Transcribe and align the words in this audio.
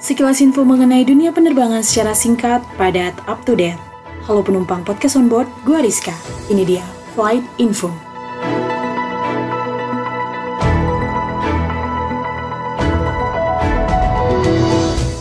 Sekilas 0.00 0.40
info 0.40 0.64
mengenai 0.64 1.04
dunia 1.04 1.28
penerbangan 1.28 1.84
secara 1.84 2.16
singkat, 2.16 2.64
padat, 2.80 3.12
up 3.28 3.44
to 3.44 3.52
date. 3.52 3.76
Halo 4.24 4.40
penumpang 4.40 4.80
podcast 4.80 5.20
on 5.20 5.28
board, 5.28 5.44
gue 5.68 5.76
Rizka. 5.76 6.16
Ini 6.48 6.64
dia 6.64 6.84
Flight 7.12 7.44
Info. 7.60 7.92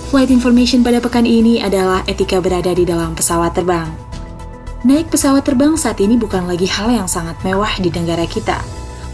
Flight 0.08 0.32
information 0.32 0.80
pada 0.80 1.04
pekan 1.04 1.28
ini 1.28 1.60
adalah 1.60 2.00
etika 2.08 2.40
berada 2.40 2.72
di 2.72 2.88
dalam 2.88 3.12
pesawat 3.20 3.52
terbang. 3.52 3.92
Naik 4.88 5.12
pesawat 5.12 5.44
terbang 5.44 5.76
saat 5.76 6.00
ini 6.00 6.16
bukan 6.16 6.48
lagi 6.48 6.72
hal 6.72 6.88
yang 6.88 7.12
sangat 7.12 7.36
mewah 7.44 7.76
di 7.84 7.92
negara 7.92 8.24
kita, 8.24 8.64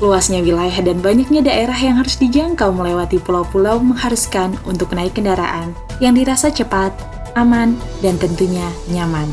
Luasnya 0.04 0.44
wilayah 0.44 0.76
dan 0.84 1.00
banyaknya 1.00 1.40
daerah 1.40 1.78
yang 1.80 1.96
harus 1.96 2.20
dijangkau 2.20 2.76
melewati 2.76 3.16
pulau-pulau 3.16 3.80
mengharuskan 3.80 4.52
untuk 4.68 4.92
naik 4.92 5.16
kendaraan 5.16 5.72
yang 6.04 6.12
dirasa 6.12 6.52
cepat, 6.52 6.92
aman, 7.40 7.80
dan 8.04 8.20
tentunya 8.20 8.68
nyaman. 8.92 9.32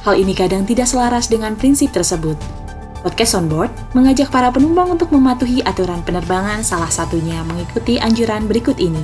Hal 0.00 0.16
ini 0.16 0.32
kadang 0.32 0.64
tidak 0.64 0.88
selaras 0.88 1.28
dengan 1.28 1.52
prinsip 1.60 1.92
tersebut. 1.92 2.40
Podcast 3.04 3.36
On 3.36 3.44
Board 3.50 3.68
mengajak 3.92 4.32
para 4.32 4.48
penumpang 4.48 4.96
untuk 4.96 5.12
mematuhi 5.12 5.60
aturan 5.60 6.00
penerbangan 6.06 6.64
salah 6.64 6.88
satunya 6.88 7.44
mengikuti 7.44 8.00
anjuran 8.00 8.48
berikut 8.48 8.80
ini. 8.80 9.02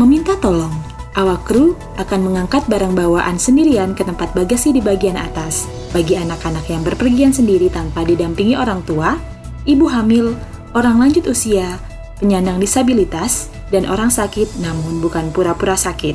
Meminta 0.00 0.32
tolong, 0.40 0.72
awak 1.12 1.44
kru 1.44 1.76
akan 2.00 2.20
mengangkat 2.24 2.64
barang 2.72 2.96
bawaan 2.96 3.36
sendirian 3.36 3.92
ke 3.92 4.00
tempat 4.00 4.32
bagasi 4.32 4.72
di 4.72 4.80
bagian 4.80 5.20
atas. 5.20 5.68
Bagi 5.92 6.16
anak-anak 6.16 6.64
yang 6.72 6.80
berpergian 6.80 7.36
sendiri 7.36 7.68
tanpa 7.68 8.00
didampingi 8.06 8.56
orang 8.56 8.80
tua, 8.88 9.31
ibu 9.68 9.86
hamil, 9.88 10.34
orang 10.72 10.98
lanjut 10.98 11.26
usia, 11.28 11.78
penyandang 12.18 12.58
disabilitas, 12.62 13.50
dan 13.72 13.88
orang 13.88 14.12
sakit 14.12 14.60
namun 14.60 15.00
bukan 15.00 15.32
pura-pura 15.32 15.74
sakit. 15.74 16.14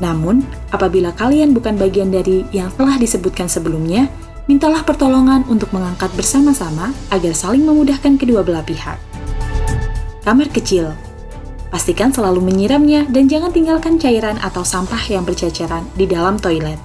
Namun, 0.00 0.42
apabila 0.72 1.12
kalian 1.12 1.52
bukan 1.52 1.76
bagian 1.76 2.08
dari 2.08 2.48
yang 2.50 2.72
telah 2.74 2.96
disebutkan 2.96 3.46
sebelumnya, 3.46 4.08
mintalah 4.48 4.82
pertolongan 4.82 5.44
untuk 5.46 5.70
mengangkat 5.70 6.08
bersama-sama 6.16 6.90
agar 7.12 7.36
saling 7.36 7.62
memudahkan 7.62 8.16
kedua 8.16 8.40
belah 8.40 8.64
pihak. 8.64 8.96
Kamar 10.24 10.48
kecil 10.52 10.90
Pastikan 11.70 12.10
selalu 12.10 12.42
menyiramnya 12.42 13.06
dan 13.06 13.30
jangan 13.30 13.54
tinggalkan 13.54 13.94
cairan 13.94 14.42
atau 14.42 14.66
sampah 14.66 14.98
yang 15.06 15.22
berceceran 15.22 15.86
di 15.94 16.02
dalam 16.02 16.34
toilet. 16.34 16.76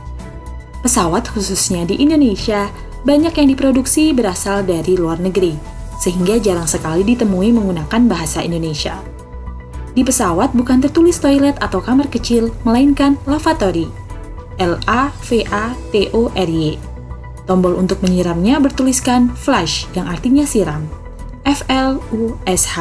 Pesawat 0.86 1.26
khususnya 1.26 1.90
di 1.90 1.98
Indonesia 1.98 2.70
banyak 3.06 3.38
yang 3.38 3.48
diproduksi 3.54 4.10
berasal 4.12 4.66
dari 4.66 4.98
luar 4.98 5.22
negeri, 5.22 5.54
sehingga 6.02 6.42
jarang 6.42 6.66
sekali 6.66 7.06
ditemui 7.06 7.54
menggunakan 7.54 8.02
bahasa 8.10 8.42
Indonesia. 8.42 8.98
Di 9.96 10.04
pesawat 10.04 10.52
bukan 10.52 10.84
tertulis 10.84 11.16
toilet 11.22 11.56
atau 11.64 11.80
kamar 11.80 12.12
kecil, 12.12 12.52
melainkan 12.68 13.16
lavatory. 13.24 13.88
L-A-V-A-T-O-R-Y. 14.60 16.64
Tombol 17.46 17.78
untuk 17.78 18.02
menyiramnya 18.02 18.58
bertuliskan 18.60 19.30
flush 19.38 19.86
yang 19.94 20.10
artinya 20.10 20.44
siram. 20.44 20.90
F-L-U-S-H. 21.46 22.76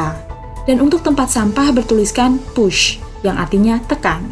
Dan 0.65 0.81
untuk 0.81 1.05
tempat 1.05 1.29
sampah 1.29 1.77
bertuliskan 1.77 2.41
push 2.57 2.97
yang 3.21 3.37
artinya 3.37 3.77
tekan. 3.85 4.25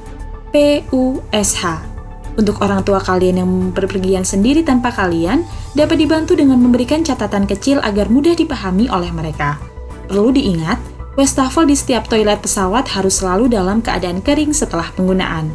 P-U-S-H. 0.50 1.91
Untuk 2.32 2.64
orang 2.64 2.80
tua 2.80 2.96
kalian 2.96 3.44
yang 3.44 3.50
berpergian 3.76 4.24
sendiri 4.24 4.64
tanpa 4.64 4.88
kalian, 4.88 5.44
dapat 5.76 6.00
dibantu 6.00 6.32
dengan 6.32 6.56
memberikan 6.56 7.04
catatan 7.04 7.44
kecil 7.44 7.76
agar 7.84 8.08
mudah 8.08 8.32
dipahami 8.32 8.88
oleh 8.88 9.12
mereka. 9.12 9.60
Perlu 10.08 10.32
diingat, 10.32 10.80
wastafel 11.16 11.68
di 11.68 11.76
setiap 11.76 12.08
toilet 12.08 12.40
pesawat 12.40 12.88
harus 12.96 13.20
selalu 13.20 13.52
dalam 13.52 13.84
keadaan 13.84 14.24
kering 14.24 14.56
setelah 14.56 14.88
penggunaan. 14.96 15.52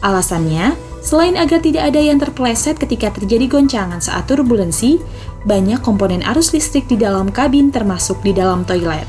Alasannya, 0.00 0.72
selain 1.04 1.36
agar 1.36 1.60
tidak 1.60 1.92
ada 1.92 2.00
yang 2.00 2.16
terpeleset 2.16 2.80
ketika 2.80 3.12
terjadi 3.12 3.44
goncangan 3.44 4.00
saat 4.00 4.24
turbulensi, 4.24 5.00
banyak 5.44 5.84
komponen 5.84 6.24
arus 6.24 6.56
listrik 6.56 6.88
di 6.88 6.96
dalam 6.96 7.28
kabin 7.28 7.68
termasuk 7.68 8.24
di 8.24 8.32
dalam 8.32 8.64
toilet. 8.64 9.04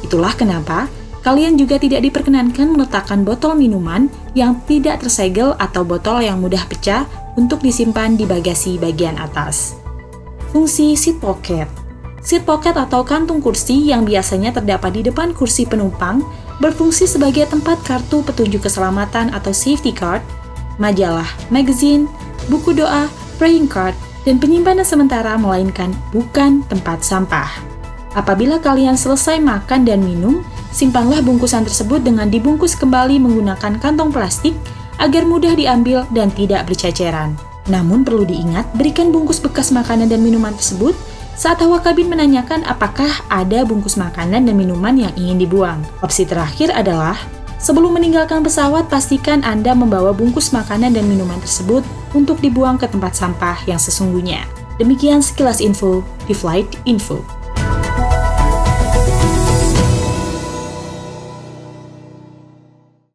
Itulah 0.00 0.32
kenapa 0.32 0.88
Kalian 1.24 1.56
juga 1.56 1.80
tidak 1.80 2.04
diperkenankan 2.04 2.76
meletakkan 2.76 3.24
botol 3.24 3.56
minuman 3.56 4.12
yang 4.36 4.60
tidak 4.68 5.00
tersegel 5.00 5.56
atau 5.56 5.80
botol 5.80 6.20
yang 6.20 6.36
mudah 6.36 6.60
pecah 6.68 7.08
untuk 7.40 7.64
disimpan 7.64 8.12
di 8.12 8.28
bagasi 8.28 8.76
bagian 8.76 9.16
atas. 9.16 9.72
Fungsi 10.52 10.92
seat 10.94 11.18
pocket 11.18 11.66
Seat 12.20 12.44
pocket 12.44 12.76
atau 12.76 13.04
kantung 13.04 13.40
kursi 13.40 13.88
yang 13.88 14.04
biasanya 14.04 14.52
terdapat 14.52 14.96
di 14.96 15.02
depan 15.04 15.32
kursi 15.36 15.64
penumpang 15.68 16.24
berfungsi 16.60 17.04
sebagai 17.04 17.48
tempat 17.48 17.80
kartu 17.84 18.24
petunjuk 18.24 18.64
keselamatan 18.64 19.28
atau 19.32 19.52
safety 19.52 19.92
card, 19.92 20.24
majalah, 20.80 21.26
magazine, 21.52 22.08
buku 22.48 22.72
doa, 22.72 23.08
praying 23.36 23.68
card, 23.68 23.92
dan 24.24 24.40
penyimpanan 24.40 24.88
sementara 24.88 25.36
melainkan 25.36 25.92
bukan 26.16 26.64
tempat 26.68 27.04
sampah. 27.04 27.73
Apabila 28.14 28.62
kalian 28.62 28.94
selesai 28.94 29.42
makan 29.42 29.82
dan 29.82 30.02
minum, 30.02 30.46
Simpanlah 30.74 31.22
bungkusan 31.22 31.62
tersebut 31.62 32.02
dengan 32.02 32.26
dibungkus 32.26 32.74
kembali 32.74 33.22
menggunakan 33.22 33.78
kantong 33.78 34.10
plastik 34.10 34.58
agar 34.98 35.22
mudah 35.22 35.54
diambil 35.54 36.02
dan 36.10 36.34
tidak 36.34 36.66
berceceran. 36.66 37.38
Namun 37.70 38.02
perlu 38.02 38.26
diingat, 38.26 38.66
berikan 38.74 39.14
bungkus 39.14 39.38
bekas 39.38 39.70
makanan 39.70 40.10
dan 40.10 40.18
minuman 40.18 40.50
tersebut 40.50 40.98
saat 41.38 41.62
awak 41.62 41.86
kabin 41.86 42.10
menanyakan 42.10 42.66
apakah 42.66 43.06
ada 43.30 43.62
bungkus 43.62 43.94
makanan 43.94 44.50
dan 44.50 44.54
minuman 44.58 44.98
yang 44.98 45.14
ingin 45.14 45.38
dibuang. 45.38 45.78
Opsi 46.02 46.26
terakhir 46.26 46.74
adalah 46.74 47.14
Sebelum 47.64 47.96
meninggalkan 47.96 48.44
pesawat, 48.44 48.92
pastikan 48.92 49.40
Anda 49.40 49.72
membawa 49.72 50.12
bungkus 50.12 50.52
makanan 50.52 50.92
dan 50.92 51.08
minuman 51.08 51.40
tersebut 51.40 51.80
untuk 52.12 52.36
dibuang 52.44 52.76
ke 52.76 52.84
tempat 52.84 53.16
sampah 53.16 53.56
yang 53.64 53.80
sesungguhnya. 53.80 54.44
Demikian 54.76 55.24
sekilas 55.24 55.64
info 55.64 56.04
di 56.28 56.36
Flight 56.36 56.68
Info. 56.84 57.43